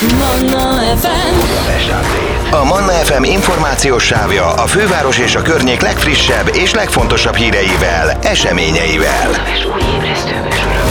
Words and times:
Manna 0.00 0.96
FM 0.96 1.34
A 2.50 2.64
Manna 2.64 2.92
FM 2.92 3.22
információs 3.22 4.04
sávja 4.04 4.52
a 4.52 4.66
főváros 4.66 5.18
és 5.18 5.34
a 5.34 5.42
környék 5.42 5.80
legfrissebb 5.80 6.50
és 6.54 6.74
legfontosabb 6.74 7.34
híreivel, 7.34 8.18
eseményeivel. 8.22 9.30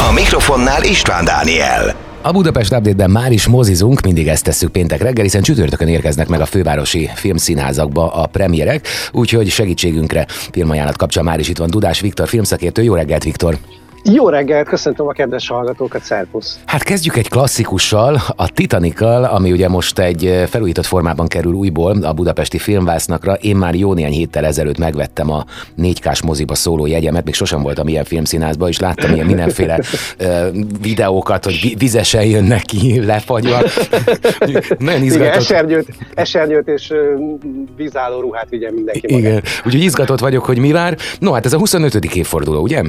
A 0.10 0.12
mikrofonnál 0.12 0.84
István 0.84 1.26
Dániel. 1.26 1.96
A 2.22 2.32
Budapest 2.32 2.74
Update-ben 2.74 3.10
már 3.10 3.32
is 3.32 3.48
mozizunk, 3.48 4.02
mindig 4.02 4.28
ezt 4.28 4.44
tesszük 4.44 4.72
péntek 4.72 5.02
reggel, 5.02 5.24
hiszen 5.24 5.42
csütörtökön 5.42 5.88
érkeznek 5.88 6.28
meg 6.28 6.42
a 6.42 6.46
fővárosi 6.46 7.10
filmszínházakba 7.16 8.14
a 8.14 8.26
premierek, 8.26 8.88
úgyhogy 9.12 9.50
segítségünkre 9.50 10.26
filmajánlat 10.52 10.98
kapcsán 10.98 11.24
már 11.24 11.40
is 11.40 11.50
itt 11.50 11.58
van 11.58 11.70
Dudás 11.70 12.00
Viktor, 12.00 12.28
filmszakértő. 12.28 12.84
Jó 12.84 12.94
reggelt, 12.94 13.24
Viktor! 13.24 13.58
Jó 14.04 14.30
reggelt, 14.30 14.68
köszöntöm 14.68 15.08
a 15.08 15.12
kedves 15.12 15.48
hallgatókat, 15.48 16.02
szervusz! 16.02 16.60
Hát 16.66 16.84
kezdjük 16.84 17.18
egy 17.18 17.30
klasszikussal, 17.30 18.22
a 18.36 18.50
Titanical, 18.50 19.24
ami 19.24 19.52
ugye 19.52 19.70
most 19.70 20.00
egy 20.00 20.44
felújított 20.48 20.86
formában 20.86 21.28
kerül 21.28 21.54
újból 21.54 22.04
a 22.04 22.14
budapesti 22.14 22.58
filmvásznakra. 22.58 23.34
Én 23.34 23.56
már 23.56 23.76
jó 23.76 23.94
néhány 23.94 24.12
héttel 24.12 24.46
ezelőtt 24.46 24.78
megvettem 24.78 25.32
a 25.32 25.46
4K-s 25.78 26.22
moziba 26.22 26.56
szóló 26.56 26.86
jegyemet, 26.86 27.26
még 27.26 27.34
sosem 27.34 27.62
voltam 27.62 27.88
ilyen 27.88 28.04
filmszínházban, 28.04 28.70
és 28.70 28.80
láttam 28.80 29.14
ilyen 29.14 29.26
mindenféle 29.26 29.80
uh, 30.20 30.48
videókat, 30.82 31.46
hogy 31.46 31.76
vizesen 31.78 32.24
jönnek 32.24 32.62
ki 32.62 33.06
lefagyva. 33.06 33.60
Nagyon 34.78 35.04
izgatott. 35.04 35.26
Igen, 35.26 35.38
esernyőt, 35.38 35.88
esernyőt 36.14 36.68
és 36.68 36.94
vízálló 37.76 38.20
ruhát 38.20 38.50
vigyen 38.50 38.74
mindenki 38.74 39.08
Igen, 39.08 39.22
magát. 39.22 39.48
úgyhogy 39.66 39.84
izgatott 39.84 40.20
vagyok, 40.20 40.46
hogy 40.46 40.58
mi 40.58 40.72
vár. 40.72 40.98
No, 41.20 41.32
hát 41.32 41.46
ez 41.46 41.54
a 41.54 41.58
25. 41.58 41.96
évforduló, 42.16 42.62
ugye? 42.62 42.82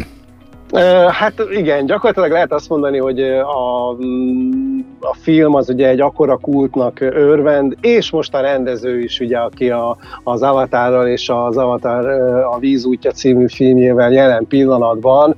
Hát 1.10 1.34
igen, 1.50 1.86
gyakorlatilag 1.86 2.30
lehet 2.30 2.52
azt 2.52 2.68
mondani, 2.68 2.98
hogy 2.98 3.20
a, 3.30 3.92
mm, 4.04 4.78
a 5.00 5.14
film 5.14 5.54
az 5.54 5.68
ugye 5.68 5.88
egy 5.88 6.00
akkora 6.00 6.36
kultnak 6.36 7.00
örvend, 7.00 7.76
és 7.80 8.10
most 8.10 8.34
a 8.34 8.40
rendező 8.40 9.00
is 9.00 9.20
ugye, 9.20 9.38
aki 9.38 9.70
a, 9.70 9.96
az 10.24 10.42
Avatarral 10.42 11.06
és 11.06 11.28
az 11.28 11.56
Avatar 11.56 12.06
a 12.44 12.58
vízútja 12.58 13.10
című 13.10 13.48
filmjével 13.48 14.12
jelen 14.12 14.46
pillanatban, 14.46 15.36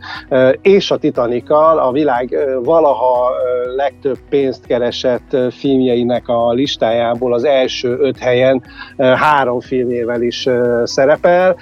és 0.63 0.91
a 0.91 0.97
Titanical 0.97 1.79
a 1.79 1.93
világ 1.93 2.37
valaha 2.63 3.31
legtöbb 3.77 4.19
pénzt 4.29 4.67
keresett 4.67 5.37
filmjeinek 5.51 6.29
a 6.29 6.53
listájából 6.53 7.35
az 7.35 7.45
első 7.45 7.97
öt 8.01 8.19
helyen 8.19 8.63
három 8.97 9.61
filmjével 9.61 10.23
is 10.23 10.49
szerepel, 10.85 11.57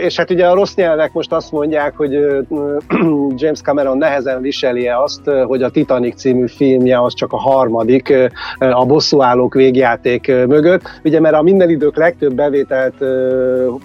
és 0.00 0.16
hát 0.16 0.30
ugye 0.30 0.46
a 0.46 0.54
rossz 0.54 0.74
nyelvek 0.74 1.12
most 1.12 1.32
azt 1.32 1.52
mondják, 1.52 1.96
hogy 1.96 2.12
James 3.40 3.60
Cameron 3.60 3.98
nehezen 3.98 4.40
viseli 4.40 4.88
azt, 4.88 5.30
hogy 5.46 5.62
a 5.62 5.70
Titanic 5.70 6.20
című 6.20 6.46
filmje 6.46 7.02
az 7.02 7.14
csak 7.14 7.32
a 7.32 7.36
harmadik 7.36 8.14
a 8.58 8.86
bosszúállók 8.86 9.54
végjáték 9.54 10.26
mögött, 10.26 10.82
ugye 11.04 11.20
mert 11.20 11.34
a 11.34 11.42
minden 11.42 11.70
idők 11.70 11.96
legtöbb 11.96 12.34
bevételt 12.34 12.94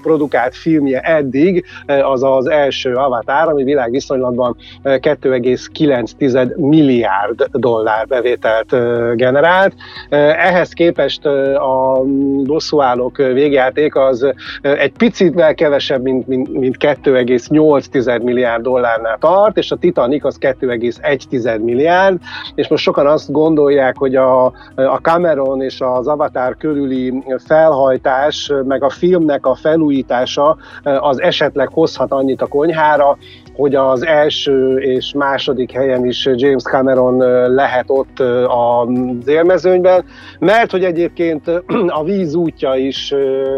produkált 0.01 0.55
filmje 0.55 0.99
eddig 0.99 1.65
az 1.85 2.23
az 2.23 2.47
első 2.47 2.93
Avatar, 2.93 3.47
ami 3.47 3.63
világviszonylatban 3.63 4.55
2,9 4.83 6.55
milliárd 6.55 7.42
dollár 7.51 8.07
bevételt 8.07 8.75
generált. 9.15 9.73
Ehhez 10.09 10.69
képest 10.69 11.25
a 11.55 12.01
bosszúállók 12.43 13.17
végjáték 13.17 13.95
az 13.95 14.33
egy 14.61 14.91
picit 14.97 15.53
kevesebb, 15.53 16.01
mint, 16.01 16.27
mint, 16.27 16.59
mint 16.59 16.75
2,8 16.79 18.23
milliárd 18.23 18.63
dollárnál 18.63 19.17
tart, 19.17 19.57
és 19.57 19.71
a 19.71 19.75
Titanic 19.75 20.25
az 20.25 20.37
2,1 20.39 21.63
milliárd, 21.63 22.17
és 22.55 22.67
most 22.67 22.83
sokan 22.83 23.07
azt 23.07 23.31
gondolják, 23.31 23.97
hogy 23.97 24.15
a, 24.15 24.45
a 24.75 24.99
Cameron 25.01 25.61
és 25.61 25.81
az 25.81 26.07
Avatar 26.07 26.57
körüli 26.57 27.23
felhajtás, 27.45 28.51
meg 28.65 28.83
a 28.83 28.89
filmnek 28.89 29.45
a 29.45 29.55
felújítása 29.55 30.57
az 30.83 31.21
esetleg 31.21 31.67
hozhat 31.67 32.11
annyit 32.11 32.41
a 32.41 32.47
konyhára, 32.47 33.17
hogy 33.55 33.75
az 33.75 34.05
első 34.05 34.77
és 34.77 35.13
második 35.15 35.71
helyen 35.71 36.05
is 36.05 36.29
James 36.35 36.63
Cameron 36.63 37.17
lehet 37.53 37.85
ott 37.87 38.19
az 38.47 39.27
élmezőnyben, 39.27 40.03
mert 40.39 40.71
hogy 40.71 40.83
egyébként 40.83 41.47
a 41.99 42.03
víz 42.03 42.35
útja 42.35 42.75
is 42.75 43.13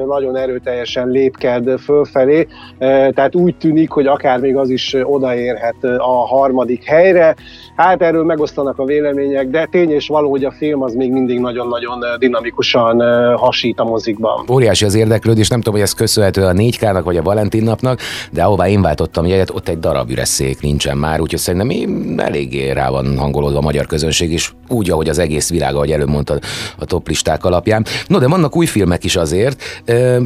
nagyon 0.08 0.36
erőteljesen 0.36 1.08
lépked 1.08 1.80
fölfelé, 1.80 2.48
tehát 2.78 3.36
úgy 3.36 3.58
tűnik, 3.58 3.90
hogy 3.90 4.08
akár 4.08 4.40
még 4.40 4.56
az 4.56 4.70
is 4.70 4.96
odaérhet 5.04 5.84
a 5.98 6.28
harmadik 6.28 6.84
helyre. 6.84 7.36
Hát 7.76 8.02
erről 8.02 8.24
megosztanak 8.24 8.80
a 8.80 8.86
vélemények, 8.86 9.48
de 9.48 9.68
tény 9.72 9.92
és 9.92 10.08
való, 10.08 10.30
hogy 10.30 10.44
a 10.44 10.52
film 10.52 10.82
az 10.82 10.94
még 10.94 11.12
mindig 11.12 11.40
nagyon-nagyon 11.40 12.04
dinamikusan 12.20 13.02
hasít 13.38 13.80
a 13.80 13.84
mozikban. 13.84 14.46
Óriási 14.52 14.86
az 14.86 14.96
érdeklődés, 14.96 15.48
nem 15.48 15.58
tudom, 15.58 15.74
hogy 15.74 15.84
ez 15.84 15.94
köszönhető 15.94 16.44
a 16.44 16.52
4K-nak 16.52 17.02
vagy 17.04 17.18
a 17.18 17.22
Valentin 17.22 17.64
napnak, 17.64 18.00
de 18.32 18.44
ahová 18.44 18.68
én 18.68 18.82
váltottam 18.82 19.26
jegyet, 19.26 19.50
ott 19.50 19.68
egy 19.68 19.80
darab 19.86 20.10
üres 20.10 20.42
nincsen 20.62 20.98
már, 20.98 21.22
úgyhogy 21.22 21.40
szerintem 21.40 22.20
eléggé 22.20 22.70
rá 22.70 22.90
van 22.90 23.18
hangolódva 23.18 23.58
a 23.58 23.62
magyar 23.62 23.86
közönség 23.86 24.32
is, 24.32 24.54
úgy, 24.68 24.90
ahogy 24.90 25.10
az 25.10 25.20
egész 25.20 25.50
világ, 25.50 25.76
ahogy 25.76 25.92
előbb 25.92 26.10
mondtad, 26.10 26.44
a 26.78 26.86
top 26.86 27.08
listák 27.08 27.46
alapján. 27.46 27.86
No, 28.08 28.20
de 28.20 28.28
vannak 28.28 28.56
új 28.56 28.66
filmek 28.66 29.04
is 29.04 29.16
azért. 29.16 29.84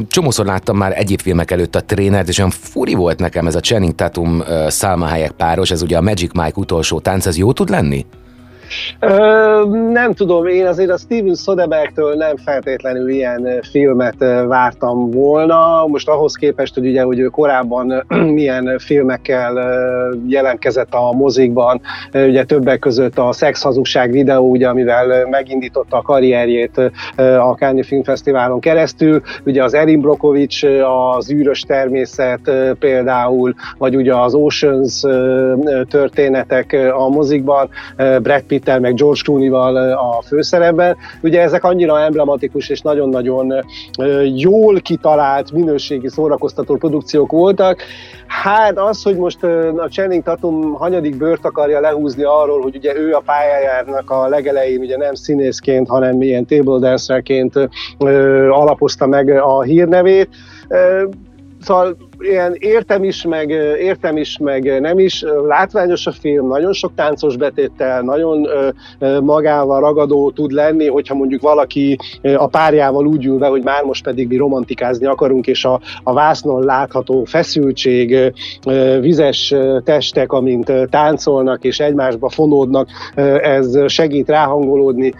Csomószor 0.08 0.46
láttam 0.46 0.76
már 0.76 0.98
egyéb 0.98 1.20
filmek 1.20 1.50
előtt 1.50 1.76
a 1.76 1.84
trénert, 1.84 2.28
és 2.28 2.38
olyan 2.38 2.50
furi 2.50 2.94
volt 2.94 3.18
nekem 3.18 3.46
ez 3.46 3.54
a 3.54 3.60
Channing 3.60 3.94
Tatum 3.94 4.42
Salma 4.68 5.06
Hayek 5.06 5.30
páros, 5.30 5.70
ez 5.70 5.82
ugye 5.82 5.96
a 5.96 6.00
Magic 6.00 6.32
Mike 6.32 6.52
utolsó 6.54 7.00
tánc, 7.00 7.26
ez 7.26 7.36
jó 7.36 7.52
tud 7.52 7.70
lenni? 7.70 8.06
Ö, 9.00 9.64
nem 9.92 10.12
tudom, 10.12 10.46
én 10.46 10.66
azért 10.66 10.90
a 10.90 10.96
Steven 10.96 11.34
Soderberghtől 11.34 12.14
nem 12.14 12.36
feltétlenül 12.36 13.08
ilyen 13.08 13.48
filmet 13.70 14.18
vártam 14.46 15.10
volna. 15.10 15.86
Most 15.86 16.08
ahhoz 16.08 16.34
képest, 16.34 16.74
hogy 16.74 16.86
ugye, 16.86 17.02
hogy 17.02 17.18
ő 17.18 17.26
korábban 17.26 18.04
milyen 18.38 18.78
filmekkel 18.78 19.52
jelentkezett 20.26 20.94
a 20.94 21.12
mozikban, 21.12 21.80
ugye 22.12 22.44
többek 22.44 22.78
között 22.78 23.18
a 23.18 23.32
Szexhazugság 23.32 24.10
videó, 24.10 24.50
ugye, 24.50 24.68
amivel 24.68 25.26
megindította 25.26 25.96
a 25.96 26.02
karrierjét 26.02 26.78
a 27.16 27.54
Cannes 27.58 27.86
Filmfesztiválon 27.86 28.60
keresztül, 28.60 29.22
ugye 29.44 29.64
az 29.64 29.74
Erin 29.74 30.00
Brokovich, 30.00 30.66
az 31.16 31.30
űrös 31.32 31.60
természet 31.60 32.50
például, 32.78 33.54
vagy 33.78 33.96
ugye 33.96 34.14
az 34.14 34.34
Oceans 34.34 35.00
történetek 35.88 36.76
a 36.92 37.08
mozikban, 37.08 37.68
Brad 37.96 38.42
Pitt 38.42 38.59
Pittel, 38.60 38.80
meg 38.80 38.94
George 38.94 39.20
Clooney-val 39.24 39.76
a 39.92 40.22
főszerepben. 40.26 40.96
Ugye 41.22 41.40
ezek 41.40 41.64
annyira 41.64 42.00
emblematikus 42.00 42.68
és 42.68 42.80
nagyon-nagyon 42.80 43.64
jól 44.34 44.80
kitalált, 44.80 45.52
minőségi 45.52 46.08
szórakoztató 46.08 46.76
produkciók 46.76 47.30
voltak. 47.30 47.82
Hát 48.26 48.78
az, 48.78 49.02
hogy 49.02 49.16
most 49.16 49.44
a 49.76 49.88
Channing 49.88 50.22
Tatum 50.22 50.72
hanyadik 50.72 51.16
bőrt 51.16 51.44
akarja 51.44 51.80
lehúzni 51.80 52.22
arról, 52.22 52.60
hogy 52.60 52.76
ugye 52.76 52.96
ő 52.96 53.12
a 53.12 53.22
pályájának 53.24 54.10
a 54.10 54.28
legelején 54.28 54.80
ugye 54.80 54.96
nem 54.96 55.14
színészként, 55.14 55.88
hanem 55.88 56.22
ilyen 56.22 56.46
table 56.46 56.78
dancerként 56.78 57.54
alapozta 58.50 59.06
meg 59.06 59.28
a 59.28 59.62
hírnevét. 59.62 60.28
Szóval 61.60 61.96
ilyen 62.20 62.56
értem 62.58 63.04
is, 63.04 63.24
meg, 63.24 63.50
értem 63.80 64.16
is, 64.16 64.38
meg 64.38 64.80
nem 64.80 64.98
is. 64.98 65.24
Látványos 65.46 66.06
a 66.06 66.12
film, 66.12 66.48
nagyon 66.48 66.72
sok 66.72 66.94
táncos 66.94 67.36
betéttel, 67.36 68.02
nagyon 68.02 68.48
magával 69.22 69.80
ragadó 69.80 70.30
tud 70.30 70.50
lenni, 70.50 70.86
hogyha 70.86 71.14
mondjuk 71.14 71.42
valaki 71.42 71.98
a 72.36 72.46
párjával 72.46 73.06
úgy 73.06 73.24
ül 73.24 73.38
be, 73.38 73.46
hogy 73.46 73.62
már 73.62 73.84
most 73.84 74.04
pedig 74.04 74.28
mi 74.28 74.36
romantikázni 74.36 75.06
akarunk, 75.06 75.46
és 75.46 75.64
a, 75.64 75.80
a 76.02 76.12
vásznon 76.12 76.64
látható 76.64 77.24
feszültség, 77.24 78.32
vizes 79.00 79.54
testek, 79.84 80.32
amint 80.32 80.72
táncolnak 80.90 81.64
és 81.64 81.80
egymásba 81.80 82.28
fonódnak, 82.28 82.88
ez 83.42 83.90
segít 83.90 84.28
ráhangolódni 84.28 85.12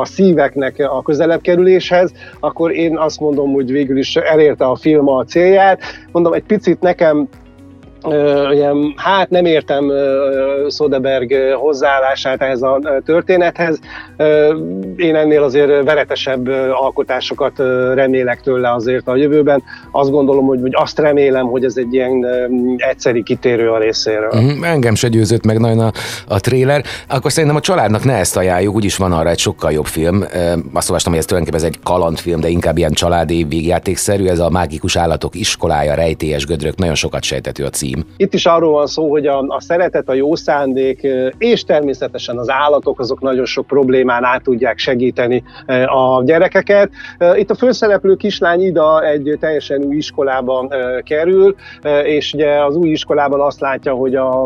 a 0.00 0.04
szíveknek 0.04 0.88
a 0.90 1.02
közelebb 1.02 1.40
kerüléshez, 1.40 2.12
akkor 2.40 2.72
én 2.72 2.98
azt 2.98 3.20
mondom, 3.20 3.52
hogy 3.52 3.70
végül 3.70 3.98
is 3.98 4.16
elérte 4.16 4.64
a 4.64 4.76
film 4.76 5.08
a 5.08 5.24
célját. 5.24 5.80
Mondom, 6.12 6.29
mondom, 6.30 6.48
egy 6.48 6.56
picit 6.56 6.80
nekem 6.80 7.28
ilyen, 8.52 8.94
hát 8.96 9.30
nem 9.30 9.44
értem 9.44 9.92
Soderberg 10.68 11.34
hozzáállását 11.54 12.42
ehhez 12.42 12.62
a 12.62 12.80
történethez. 13.04 13.78
Én 14.96 15.14
ennél 15.14 15.42
azért 15.42 15.84
veretesebb 15.84 16.48
alkotásokat 16.82 17.58
remélek 17.94 18.40
tőle 18.40 18.72
azért 18.72 19.08
a 19.08 19.16
jövőben. 19.16 19.62
Azt 19.90 20.10
gondolom, 20.10 20.46
hogy, 20.46 20.60
hogy 20.60 20.72
azt 20.74 20.98
remélem, 20.98 21.46
hogy 21.46 21.64
ez 21.64 21.76
egy 21.76 21.94
ilyen 21.94 22.26
egyszeri 22.76 23.22
kitérő 23.22 23.70
a 23.70 23.78
részéről. 23.78 24.30
Uh-huh. 24.32 24.68
Engem 24.68 24.94
se 24.94 25.08
győzött 25.08 25.44
meg 25.44 25.58
nagyon 25.58 25.78
a, 25.78 25.92
a 26.28 26.40
tréler. 26.40 26.84
Akkor 27.08 27.32
szerintem 27.32 27.58
a 27.58 27.60
családnak 27.60 28.04
ne 28.04 28.14
ezt 28.14 28.36
ajánljuk, 28.36 28.74
úgyis 28.74 28.96
van 28.96 29.12
arra 29.12 29.28
egy 29.28 29.38
sokkal 29.38 29.72
jobb 29.72 29.86
film. 29.86 30.24
Azt 30.72 30.88
olvastam, 30.88 31.12
hogy 31.12 31.20
ez 31.20 31.26
tulajdonképpen 31.26 31.66
ez 31.66 31.74
egy 31.74 31.78
kalandfilm, 31.82 32.40
de 32.40 32.48
inkább 32.48 32.76
ilyen 32.76 32.92
családi 32.92 33.44
végjátékszerű. 33.44 34.26
Ez 34.26 34.38
a 34.38 34.50
mágikus 34.50 34.96
állatok 34.96 35.34
iskolája, 35.34 35.94
rejtélyes 35.94 36.46
gödrök, 36.46 36.76
nagyon 36.76 36.94
sokat 36.94 37.22
sejtető 37.22 37.64
a 37.64 37.70
cím 37.70 37.89
cím. 37.90 38.04
Itt 38.16 38.34
is 38.34 38.46
arról 38.46 38.72
van 38.72 38.86
szó, 38.86 39.10
hogy 39.10 39.26
a, 39.26 39.38
a 39.48 39.60
szeretet, 39.60 40.08
a 40.08 40.14
jó 40.14 40.34
szándék 40.34 41.08
és 41.38 41.64
természetesen 41.64 42.38
az 42.38 42.50
állatok 42.50 43.00
azok 43.00 43.20
nagyon 43.20 43.44
sok 43.44 43.66
problémán 43.66 44.24
át 44.24 44.42
tudják 44.42 44.78
segíteni 44.78 45.42
a 45.86 46.22
gyerekeket. 46.24 46.90
Itt 47.34 47.50
a 47.50 47.54
főszereplő 47.54 48.14
kislány 48.14 48.62
Ida 48.62 49.04
egy 49.04 49.36
teljesen 49.40 49.84
új 49.84 49.96
iskolába 49.96 50.68
kerül, 51.04 51.54
és 52.04 52.32
ugye 52.32 52.64
az 52.64 52.76
új 52.76 52.88
iskolában 52.88 53.40
azt 53.40 53.60
látja, 53.60 53.92
hogy 53.92 54.14
a, 54.14 54.44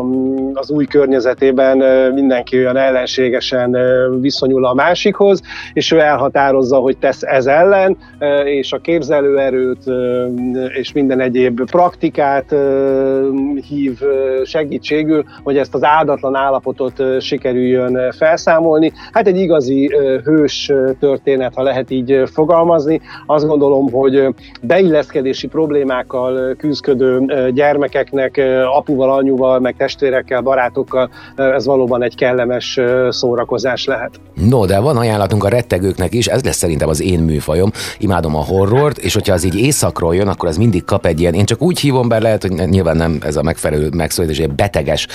az 0.53 0.71
új 0.71 0.85
környezetében 0.85 1.77
mindenki 2.13 2.57
olyan 2.57 2.77
ellenségesen 2.77 3.77
viszonyul 4.21 4.65
a 4.65 4.73
másikhoz, 4.73 5.41
és 5.73 5.91
ő 5.91 5.99
elhatározza, 5.99 6.77
hogy 6.77 6.97
tesz 6.97 7.23
ez 7.23 7.45
ellen, 7.45 7.97
és 8.45 8.71
a 8.71 8.77
képzelőerőt 8.77 9.83
és 10.73 10.91
minden 10.91 11.19
egyéb 11.19 11.69
praktikát 11.71 12.55
hív 13.67 13.99
segítségül, 14.43 15.23
hogy 15.43 15.57
ezt 15.57 15.73
az 15.73 15.83
áldatlan 15.83 16.35
állapotot 16.35 17.03
sikerüljön 17.19 18.11
felszámolni. 18.11 18.91
Hát 19.11 19.27
egy 19.27 19.37
igazi 19.37 19.91
hős 20.23 20.71
történet, 20.99 21.53
ha 21.55 21.63
lehet 21.63 21.91
így 21.91 22.23
fogalmazni. 22.33 23.01
Azt 23.25 23.47
gondolom, 23.47 23.91
hogy 23.91 24.27
beilleszkedési 24.61 25.47
problémákkal 25.47 26.55
küzdködő 26.57 27.25
gyermekeknek 27.53 28.41
apuval, 28.77 29.11
anyuval, 29.11 29.59
meg 29.59 29.75
testvérekkel, 29.77 30.41
barátokkal 30.41 31.09
ez 31.35 31.65
valóban 31.65 32.03
egy 32.03 32.15
kellemes 32.15 32.79
szórakozás 33.09 33.85
lehet. 33.85 34.19
No, 34.49 34.65
de 34.65 34.79
van 34.79 34.97
ajánlatunk 34.97 35.43
a 35.43 35.49
rettegőknek 35.49 36.13
is, 36.13 36.27
ez 36.27 36.43
lesz 36.43 36.57
szerintem 36.57 36.89
az 36.89 37.01
én 37.01 37.19
műfajom. 37.19 37.71
Imádom 37.99 38.35
a 38.35 38.43
horrort, 38.43 38.97
és 38.97 39.13
hogyha 39.13 39.33
az 39.33 39.45
így 39.45 39.59
éjszakról 39.59 40.15
jön, 40.15 40.27
akkor 40.27 40.49
az 40.49 40.57
mindig 40.57 40.83
kap 40.83 41.05
egy 41.05 41.19
ilyen, 41.19 41.33
én 41.33 41.45
csak 41.45 41.61
úgy 41.61 41.79
hívom, 41.79 42.07
bár 42.07 42.21
lehet, 42.21 42.41
hogy 42.41 42.69
nyilván 42.69 42.97
nem 42.97 43.17
ez 43.25 43.35
a 43.35 43.41
megfelelő 43.41 43.89
megszólítás, 43.95 44.39
egy 44.39 44.51
beteges 44.51 45.07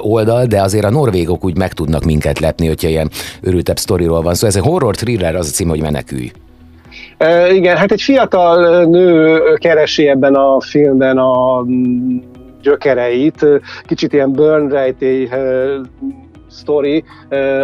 oldal, 0.00 0.44
de 0.44 0.62
azért 0.62 0.84
a 0.84 0.90
norvégok 0.90 1.44
úgy 1.44 1.56
meg 1.56 1.72
tudnak 1.72 2.04
minket 2.04 2.38
lepni, 2.38 2.66
hogyha 2.66 2.88
ilyen 2.88 3.10
örültebb 3.40 3.78
sztoriról 3.78 4.22
van 4.22 4.34
szó. 4.34 4.48
Szóval 4.48 4.48
ez 4.48 4.56
egy 4.56 4.70
horror 4.70 4.94
thriller, 4.94 5.36
az 5.36 5.48
a 5.48 5.50
cím, 5.50 5.68
hogy 5.68 5.80
menekülj. 5.80 6.30
Igen, 7.52 7.76
hát 7.76 7.92
egy 7.92 8.02
fiatal 8.02 8.84
nő 8.84 9.40
keresi 9.54 10.08
ebben 10.08 10.34
a 10.34 10.60
filmben 10.60 11.18
a 11.18 11.62
mm, 11.62 12.16
gyökereit, 12.62 13.46
kicsit 13.86 14.12
ilyen 14.12 14.32
burn 14.32 14.68
rejtély 14.68 15.28
sztori, 16.52 17.04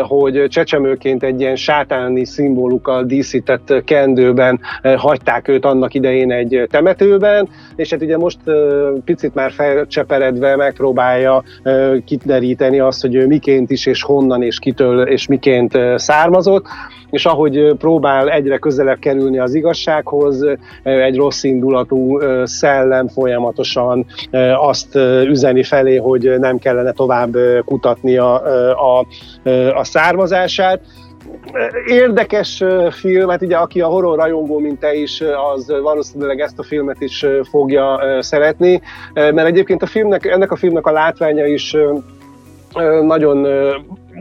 hogy 0.02 0.44
csecsemőként 0.49 1.23
egy 1.23 1.40
ilyen 1.40 1.56
sátáni 1.56 2.25
szimbólukkal 2.25 3.05
díszített 3.05 3.82
kendőben 3.85 4.61
hagyták 4.96 5.49
őt 5.49 5.64
annak 5.64 5.94
idején 5.94 6.32
egy 6.32 6.67
temetőben, 6.70 7.49
és 7.76 7.90
hát 7.90 8.02
ugye 8.02 8.17
most 8.17 8.38
picit 9.05 9.35
már 9.35 9.50
felcseperedve 9.50 10.56
megpróbálja 10.56 11.43
kideríteni 12.05 12.81
azt, 12.81 13.00
hogy 13.00 13.14
ő 13.14 13.26
miként 13.26 13.70
is 13.70 13.87
és 13.87 14.02
honnan 14.02 14.43
és 14.43 14.58
kitől 14.58 15.02
és 15.02 15.26
miként 15.26 15.79
származott 15.96 16.67
és 17.10 17.26
ahogy 17.26 17.75
próbál 17.78 18.31
egyre 18.31 18.58
közelebb 18.58 18.99
kerülni 18.99 19.38
az 19.38 19.55
igazsághoz, 19.55 20.46
egy 20.82 21.16
rossz 21.16 21.43
indulatú 21.43 22.20
szellem 22.44 23.08
folyamatosan 23.08 24.06
azt 24.55 24.94
üzeni 25.25 25.62
felé, 25.62 25.96
hogy 25.96 26.38
nem 26.38 26.58
kellene 26.58 26.93
tovább 26.93 27.37
kutatni 27.64 28.16
a, 28.16 28.34
a, 28.99 29.06
a 29.75 29.84
származását. 29.84 30.81
Érdekes 31.87 32.64
film, 32.90 33.28
hát 33.28 33.43
ugye 33.43 33.56
aki 33.56 33.81
a 33.81 33.87
horror 33.87 34.19
rajongó, 34.19 34.58
mint 34.58 34.81
te 34.81 34.94
is, 34.94 35.22
az 35.52 35.72
valószínűleg 35.82 36.40
ezt 36.40 36.58
a 36.58 36.62
filmet 36.62 37.00
is 37.00 37.26
fogja 37.50 38.00
szeretni, 38.20 38.81
mert 39.14 39.46
egyébként 39.46 39.82
a 39.82 39.87
filmnek, 39.87 40.26
ennek 40.26 40.52
a 40.52 40.56
filmnek 40.56 40.87
a 40.87 40.93
látványa 40.93 41.46
is 41.46 41.76
nagyon 43.02 43.46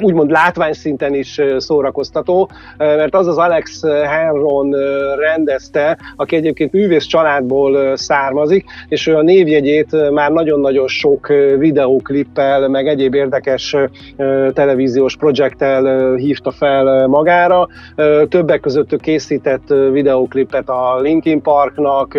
úgymond 0.02 0.32
látványszinten 0.32 1.14
is 1.14 1.42
szórakoztató, 1.58 2.50
mert 2.78 3.16
az 3.16 3.28
az 3.28 3.38
Alex 3.38 3.84
Henron 3.86 4.76
rendezte, 5.20 5.98
aki 6.16 6.36
egyébként 6.36 6.72
művész 6.72 7.06
családból 7.06 7.98
származik, 7.98 8.66
és 8.88 9.08
ő 9.08 9.16
a 9.16 9.22
névjegyét 9.22 10.12
már 10.12 10.32
nagyon-nagyon 10.32 10.88
sok 10.88 11.28
videóklippel, 11.58 12.68
meg 12.68 12.88
egyéb 12.88 13.14
érdekes 13.14 13.76
televíziós 14.54 15.16
projekttel 15.16 16.16
hívta 16.16 16.52
fel 16.52 17.08
magára. 17.08 17.68
Többek 18.30 18.60
között 18.60 19.00
készített 19.00 19.74
videóklipet 19.92 20.70
a 20.70 21.00
Linkin 21.02 21.42
Parknak, 21.42 22.18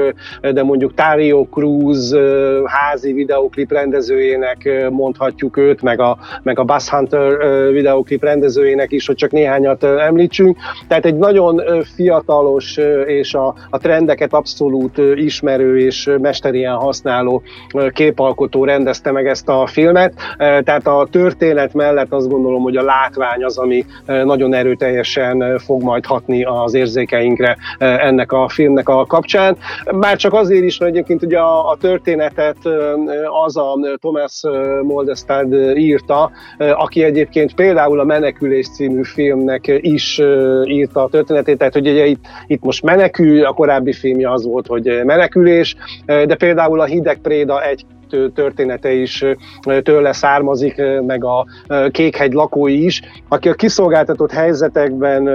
de 0.52 0.62
mondjuk 0.62 0.94
Tario 0.94 1.46
Cruz 1.50 2.16
házi 2.64 3.12
videóklip 3.12 3.72
rendezőjének 3.72 4.88
mondhatjuk 4.90 5.56
őt, 5.56 5.82
meg 5.82 6.00
a, 6.00 6.19
meg 6.42 6.58
a 6.58 6.64
Bass 6.64 6.88
Hunter 6.88 7.32
videóklip 7.72 8.22
rendezőjének 8.22 8.92
is, 8.92 9.06
hogy 9.06 9.16
csak 9.16 9.30
néhányat 9.30 9.84
említsünk. 9.84 10.56
Tehát 10.88 11.04
egy 11.04 11.16
nagyon 11.16 11.62
fiatalos 11.94 12.76
és 13.06 13.34
a, 13.34 13.54
a 13.70 13.78
trendeket 13.78 14.32
abszolút 14.32 14.98
ismerő 15.14 15.78
és 15.80 16.10
mesterien 16.20 16.74
használó 16.74 17.42
képalkotó 17.92 18.64
rendezte 18.64 19.12
meg 19.12 19.26
ezt 19.26 19.48
a 19.48 19.66
filmet. 19.66 20.14
Tehát 20.38 20.86
a 20.86 21.08
történet 21.10 21.74
mellett 21.74 22.12
azt 22.12 22.28
gondolom, 22.28 22.62
hogy 22.62 22.76
a 22.76 22.82
látvány 22.82 23.44
az, 23.44 23.58
ami 23.58 23.84
nagyon 24.06 24.54
erőteljesen 24.54 25.58
fog 25.58 25.82
majd 25.82 26.06
hatni 26.06 26.44
az 26.44 26.74
érzékeinkre 26.74 27.56
ennek 27.78 28.32
a 28.32 28.48
filmnek 28.48 28.88
a 28.88 29.06
kapcsán. 29.06 29.56
Bár 29.94 30.16
csak 30.16 30.32
azért 30.32 30.64
is, 30.64 30.78
mert 30.78 30.92
egyébként 30.92 31.22
ugye 31.22 31.38
a, 31.38 31.70
a 31.70 31.76
történetet 31.80 32.56
az 33.44 33.56
a 33.56 33.78
Thomas 34.00 34.42
Moldestad 34.82 35.52
írta, 35.76 36.30
aki 36.58 37.02
egyébként 37.02 37.54
például 37.58 38.00
a 38.00 38.05
Menekülés 38.05 38.69
című 38.69 39.02
filmnek 39.02 39.66
is 39.81 40.20
írta 40.64 41.02
a 41.02 41.08
történetét, 41.08 41.58
tehát 41.58 41.72
hogy 41.72 41.88
ugye 41.88 42.06
itt, 42.06 42.25
itt 42.46 42.62
most 42.62 42.82
menekül, 42.82 43.44
a 43.44 43.52
korábbi 43.52 43.93
filmje 43.93 44.31
az 44.31 44.44
volt, 44.44 44.66
hogy 44.66 45.00
menekülés, 45.05 45.76
de 46.06 46.34
például 46.34 46.81
a 46.81 46.84
Hideg 46.84 47.19
Préda 47.19 47.62
egy 47.64 47.84
története 48.34 48.93
is 48.93 49.25
tőle 49.82 50.12
származik, 50.12 50.82
meg 51.06 51.25
a 51.25 51.46
Kékhegy 51.90 52.32
lakói 52.32 52.84
is, 52.84 53.02
aki 53.28 53.49
a 53.49 53.55
kiszolgáltatott 53.55 54.31
helyzetekben 54.31 55.28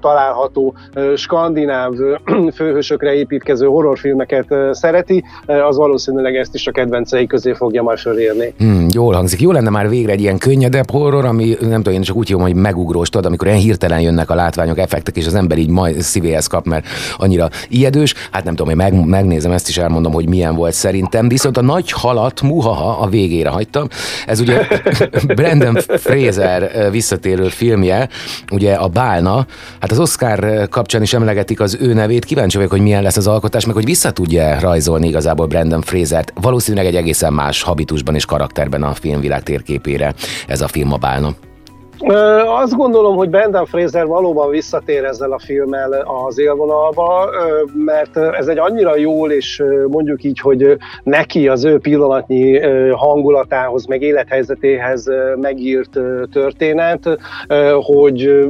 található 0.00 0.74
skandináv 1.16 1.92
főhősökre 2.56 3.14
építkező 3.14 3.66
horrorfilmeket 3.66 4.54
szereti, 4.70 5.24
az 5.46 5.76
valószínűleg 5.76 6.36
ezt 6.36 6.54
is 6.54 6.66
a 6.66 6.70
kedvencei 6.70 7.26
közé 7.26 7.52
fogja 7.52 7.82
majd 7.82 7.98
fölérni. 7.98 8.54
Hmm, 8.58 8.86
jól 8.92 9.14
hangzik. 9.14 9.40
Jó 9.40 9.52
lenne 9.52 9.70
már 9.70 9.88
végre 9.88 10.12
egy 10.12 10.20
ilyen 10.20 10.38
könnyedebb 10.38 10.90
horror, 10.90 11.24
ami 11.24 11.56
nem 11.60 11.82
tudom, 11.82 11.92
én 11.92 12.02
csak 12.02 12.16
úgy 12.16 12.26
hívom, 12.26 12.42
hogy 12.42 12.54
megugrós, 12.54 13.08
tudod, 13.08 13.26
amikor 13.26 13.46
ilyen 13.46 13.58
hirtelen 13.58 14.00
jönnek 14.00 14.30
a 14.30 14.34
látványok, 14.34 14.78
effektek, 14.78 15.16
és 15.16 15.26
az 15.26 15.34
ember 15.34 15.58
így 15.58 15.70
majd 15.70 16.00
szívéhez 16.00 16.46
kap, 16.46 16.66
mert 16.66 16.86
annyira 17.16 17.48
ijedős. 17.68 18.14
Hát 18.30 18.44
nem 18.44 18.54
tudom, 18.54 18.70
én 18.70 18.76
meg, 18.76 19.06
megnézem 19.06 19.52
ezt 19.52 19.68
is, 19.68 19.78
elmondom, 19.78 20.12
hogy 20.12 20.28
milyen 20.28 20.54
volt 20.54 20.72
szerintem. 20.72 21.28
Viszont 21.28 21.56
a 21.56 21.62
nagy 21.76 21.90
halat, 21.90 22.42
muhaha 22.42 22.90
a 22.90 23.08
végére 23.08 23.48
hagytam. 23.48 23.88
Ez 24.26 24.40
ugye 24.40 24.66
Brandon 25.36 25.74
Fraser 25.74 26.90
visszatérő 26.90 27.48
filmje, 27.48 28.08
ugye 28.52 28.74
a 28.74 28.88
Bálna. 28.88 29.46
Hát 29.80 29.90
az 29.90 29.98
Oscar 29.98 30.68
kapcsán 30.68 31.02
is 31.02 31.12
emlegetik 31.12 31.60
az 31.60 31.76
ő 31.80 31.92
nevét. 31.92 32.24
Kíváncsi 32.24 32.56
vagyok, 32.56 32.72
hogy 32.72 32.80
milyen 32.80 33.02
lesz 33.02 33.16
az 33.16 33.26
alkotás, 33.26 33.64
meg 33.66 33.74
hogy 33.74 33.84
vissza 33.84 34.10
tudja 34.10 34.60
rajzolni 34.60 35.08
igazából 35.08 35.46
Brandon 35.46 35.82
Fraser-t. 35.82 36.32
Valószínűleg 36.40 36.86
egy 36.86 36.96
egészen 36.96 37.32
más 37.32 37.62
habitusban 37.62 38.14
és 38.14 38.24
karakterben 38.24 38.82
a 38.82 38.94
filmvilág 38.94 39.42
térképére 39.42 40.14
ez 40.46 40.60
a 40.60 40.68
film 40.68 40.92
a 40.92 40.96
Bálna. 40.96 41.45
Azt 42.46 42.76
gondolom, 42.76 43.16
hogy 43.16 43.30
Brendan 43.30 43.66
Fraser 43.66 44.06
valóban 44.06 44.50
visszatér 44.50 45.04
ezzel 45.04 45.32
a 45.32 45.38
filmmel 45.38 46.04
az 46.26 46.38
élvonalba, 46.38 47.30
mert 47.72 48.16
ez 48.16 48.46
egy 48.46 48.58
annyira 48.58 48.96
jól, 48.96 49.30
és 49.30 49.62
mondjuk 49.88 50.24
így, 50.24 50.40
hogy 50.40 50.76
neki 51.02 51.48
az 51.48 51.64
ő 51.64 51.78
pillanatnyi 51.78 52.58
hangulatához, 52.90 53.86
meg 53.86 54.02
élethelyzetéhez 54.02 55.10
megírt 55.40 55.98
történet, 56.32 57.18
hogy 57.82 58.48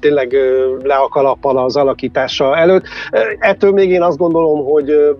tényleg 0.00 0.36
le 0.82 0.94
a 0.94 1.08
kalappal 1.08 1.58
az 1.58 1.76
alakítása 1.76 2.56
előtt. 2.56 2.84
Ettől 3.38 3.72
még 3.72 3.90
én 3.90 4.02
azt 4.02 4.18
gondolom, 4.18 4.64
hogy 4.64 5.16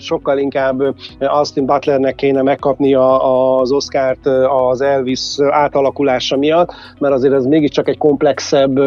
sokkal 0.00 0.38
inkább 0.38 0.82
Austin 1.20 1.66
Butlernek 1.66 2.14
kéne 2.14 2.42
megkapni 2.42 2.94
az 2.94 3.72
Oscárt 3.72 4.26
az 4.68 4.80
Elvis 4.80 5.36
átalakulása 5.50 6.36
miatt, 6.36 6.72
mert 7.02 7.14
azért 7.14 7.34
ez 7.34 7.44
mégiscsak 7.44 7.88
egy 7.88 7.98
komplexebb 7.98 8.78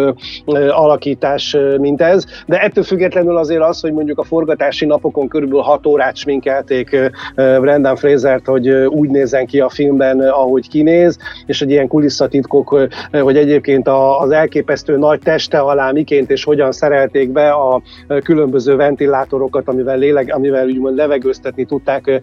alakítás, 0.69 1.57
mint 1.77 2.01
ez. 2.01 2.25
De 2.45 2.61
ettől 2.61 2.83
függetlenül 2.83 3.37
azért 3.37 3.61
az, 3.61 3.81
hogy 3.81 3.93
mondjuk 3.93 4.19
a 4.19 4.23
forgatási 4.23 4.85
napokon 4.85 5.27
körülbelül 5.27 5.63
6 5.63 5.85
órát 5.85 6.15
sminkelték 6.15 6.97
Brendan 7.35 7.95
Fraser-t, 7.95 8.45
hogy 8.45 8.69
úgy 8.69 9.09
nézzen 9.09 9.45
ki 9.45 9.59
a 9.59 9.69
filmben, 9.69 10.19
ahogy 10.19 10.69
kinéz, 10.69 11.17
és 11.45 11.61
egy 11.61 11.69
ilyen 11.69 11.87
kulisszatitkok, 11.87 12.89
hogy 13.11 13.37
egyébként 13.37 13.87
az 14.19 14.31
elképesztő 14.31 14.97
nagy 14.97 15.19
teste 15.19 15.59
alá 15.59 15.91
miként 15.91 16.31
és 16.31 16.43
hogyan 16.43 16.71
szerelték 16.71 17.31
be 17.31 17.49
a 17.49 17.81
különböző 18.23 18.75
ventilátorokat, 18.75 19.67
amivel, 19.67 19.97
léleg, 19.97 20.33
amivel 20.33 20.65
úgymond 20.65 20.95
levegőztetni 20.95 21.65
tudták 21.65 22.21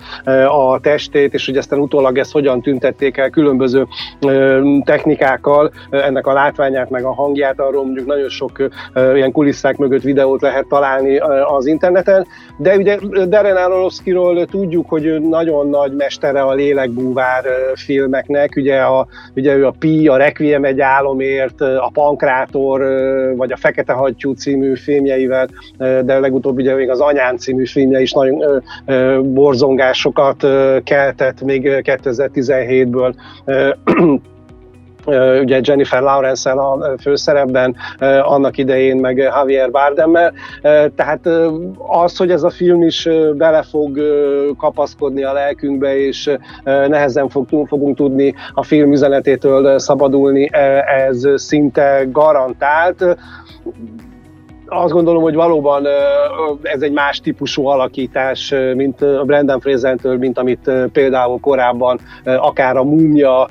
a 0.48 0.80
testét, 0.80 1.34
és 1.34 1.46
hogy 1.46 1.56
aztán 1.56 1.78
utólag 1.78 2.18
ezt 2.18 2.32
hogyan 2.32 2.62
tüntették 2.62 3.16
el 3.16 3.30
különböző 3.30 3.86
technikákkal, 4.84 5.72
ennek 5.90 6.26
a 6.26 6.32
látványát, 6.32 6.90
meg 6.90 7.04
a 7.04 7.14
hangját, 7.14 7.60
arról 7.60 7.84
mondjuk 7.84 8.06
nagyon 8.06 8.28
sok 8.28 8.68
ilyen 8.94 9.32
kulisszák 9.32 9.76
mögött 9.76 10.02
videót 10.02 10.40
lehet 10.40 10.66
találni 10.68 11.18
az 11.56 11.66
interneten, 11.66 12.26
de 12.56 12.76
ugye 12.76 12.98
Darren 13.26 13.56
Aronofskyról 13.56 14.44
tudjuk, 14.44 14.88
hogy 14.88 15.20
nagyon 15.20 15.68
nagy 15.68 15.92
mestere 15.92 16.42
a 16.42 16.52
lélekbúvár 16.52 17.44
filmeknek, 17.74 18.52
ugye, 18.56 18.80
a, 18.80 19.06
ugye 19.36 19.56
ő 19.56 19.66
a 19.66 19.74
Pi, 19.78 20.08
a 20.08 20.16
Requiem 20.16 20.64
egy 20.64 20.80
álomért, 20.80 21.60
a 21.60 21.90
Pankrátor, 21.92 22.80
vagy 23.36 23.52
a 23.52 23.56
Fekete 23.56 23.92
Hattyú 23.92 24.32
című 24.32 24.74
filmjeivel, 24.76 25.48
de 25.78 26.18
legutóbb 26.18 26.56
ugye 26.56 26.74
még 26.74 26.90
az 26.90 27.00
Anyám 27.00 27.36
című 27.36 27.66
filmje 27.66 28.00
is 28.00 28.12
nagyon 28.12 28.62
borzongásokat 29.34 30.46
keltett 30.84 31.42
még 31.42 31.68
2017-ből 31.82 33.14
ugye 35.40 35.60
Jennifer 35.62 36.02
lawrence 36.02 36.50
a 36.50 36.94
főszerepben, 37.00 37.76
annak 38.22 38.58
idején 38.58 38.96
meg 38.96 39.16
Javier 39.16 39.70
Bardemmel. 39.70 40.32
Tehát 40.96 41.28
az, 41.76 42.16
hogy 42.16 42.30
ez 42.30 42.42
a 42.42 42.50
film 42.50 42.82
is 42.82 43.08
bele 43.34 43.62
fog 43.62 43.98
kapaszkodni 44.58 45.24
a 45.24 45.32
lelkünkbe, 45.32 45.96
és 45.96 46.36
nehezen 46.64 47.28
fog, 47.28 47.46
fogunk 47.66 47.96
tudni 47.96 48.34
a 48.54 48.62
film 48.62 48.92
üzenetétől 48.92 49.78
szabadulni, 49.78 50.50
ez 51.06 51.24
szinte 51.34 52.06
garantált 52.12 53.04
azt 54.72 54.92
gondolom, 54.92 55.22
hogy 55.22 55.34
valóban 55.34 55.86
ez 56.62 56.82
egy 56.82 56.92
más 56.92 57.20
típusú 57.20 57.66
alakítás, 57.66 58.54
mint 58.74 59.02
a 59.02 59.24
Brendan 59.24 59.60
Fraser-től, 59.60 60.18
mint 60.18 60.38
amit 60.38 60.70
például 60.92 61.40
korábban 61.40 62.00
akár 62.24 62.76
a 62.76 62.84
Múmia, 62.84 63.48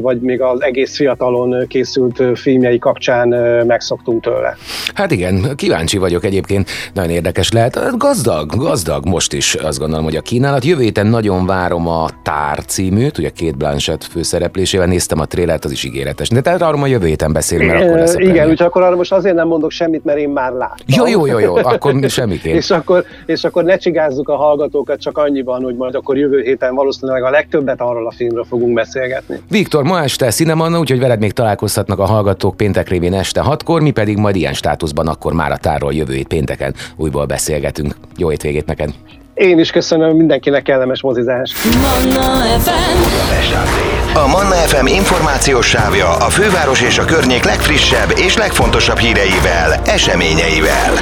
vagy 0.00 0.20
még 0.20 0.40
az 0.40 0.62
egész 0.62 0.96
fiatalon 0.96 1.66
készült 1.68 2.38
filmjei 2.38 2.78
kapcsán 2.78 3.28
megszoktunk 3.66 4.22
tőle. 4.22 4.56
Hát 4.94 5.10
igen, 5.10 5.52
kíváncsi 5.56 5.98
vagyok 5.98 6.24
egyébként, 6.24 6.70
nagyon 6.94 7.10
érdekes 7.10 7.52
lehet. 7.52 7.96
Gazdag, 7.96 8.50
gazdag 8.56 9.06
most 9.06 9.32
is 9.32 9.54
azt 9.54 9.78
gondolom, 9.78 10.04
hogy 10.04 10.16
a 10.16 10.20
kínálat. 10.20 10.64
Jövő 10.64 10.82
héten 10.82 11.06
nagyon 11.06 11.46
várom 11.46 11.88
a 11.88 12.06
Tár 12.22 12.64
címűt, 12.64 13.18
ugye 13.18 13.30
két 13.30 13.56
Blanchett 13.56 14.04
főszereplésével 14.04 14.86
néztem 14.86 15.20
a 15.20 15.24
trélert, 15.24 15.64
az 15.64 15.72
is 15.72 15.84
ígéretes. 15.84 16.28
De 16.28 16.40
tehát 16.40 16.62
arról 16.62 16.82
a 16.82 16.86
jövő 16.86 17.06
héten 17.06 17.32
beszélünk, 17.32 17.70
mert 17.70 17.84
akkor 17.84 17.98
lesz 17.98 18.14
a 18.14 18.20
Igen, 18.20 18.48
úgyhogy 18.48 18.66
akkor 18.66 18.82
arra 18.82 18.96
most 18.96 19.12
azért 19.12 19.34
nem 19.34 19.46
mondok 19.46 19.70
semmit, 19.70 20.04
mert 20.04 20.18
én 20.24 20.30
már 20.30 20.52
láttam. 20.52 20.86
Jó, 20.86 21.06
jó, 21.06 21.26
jó, 21.26 21.38
jó, 21.38 21.54
akkor 21.56 21.94
semmiképp. 22.08 22.54
és, 22.60 22.70
akkor, 22.70 23.04
és 23.26 23.44
akkor 23.44 23.64
ne 23.64 23.76
csigázzuk 23.76 24.28
a 24.28 24.36
hallgatókat 24.36 25.00
csak 25.00 25.18
annyiban, 25.18 25.62
hogy 25.62 25.76
majd 25.76 25.94
akkor 25.94 26.16
jövő 26.16 26.40
héten 26.42 26.74
valószínűleg 26.74 27.22
a 27.22 27.30
legtöbbet 27.30 27.80
arról 27.80 28.06
a 28.06 28.10
filmről 28.10 28.44
fogunk 28.44 28.74
beszélgetni. 28.74 29.40
Viktor, 29.48 29.82
ma 29.84 30.02
este 30.02 30.30
Cinemanna, 30.30 30.78
úgyhogy 30.78 30.98
veled 30.98 31.18
még 31.18 31.32
találkozhatnak 31.32 31.98
a 31.98 32.04
hallgatók 32.04 32.56
péntek 32.56 32.88
révén 32.88 33.14
este 33.14 33.40
hatkor, 33.40 33.80
mi 33.80 33.90
pedig 33.90 34.16
majd 34.16 34.36
ilyen 34.36 34.52
státuszban 34.54 35.06
akkor 35.06 35.32
már 35.32 35.52
a 35.52 35.56
tárról 35.56 35.92
jövő 35.94 36.14
hét 36.14 36.26
pénteken 36.26 36.74
újból 36.96 37.26
beszélgetünk. 37.26 37.94
Jó 38.16 38.28
hétvégét 38.28 38.66
neked! 38.66 38.90
Én 39.34 39.58
is 39.58 39.70
köszönöm 39.70 40.16
mindenkinek 40.16 40.62
kellemes 40.62 41.02
mozizást. 41.02 41.56
Manna 41.64 42.58
FM. 42.58 44.16
A 44.16 44.26
Manna 44.26 44.54
FM 44.54 44.86
információs 44.86 45.66
sávja 45.66 46.16
a 46.16 46.28
főváros 46.28 46.82
és 46.82 46.98
a 46.98 47.04
környék 47.04 47.44
legfrissebb 47.44 48.12
és 48.16 48.36
legfontosabb 48.36 48.98
híreivel, 48.98 49.80
eseményeivel. 49.84 50.92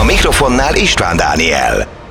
A 0.00 0.04
mikrofonnál 0.04 0.74
István 0.74 1.16
Dániel. 1.16 2.01